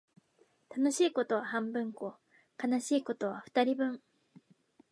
[0.75, 2.15] 楽しいことは半分こ、
[2.57, 4.01] 悲しいことは二人分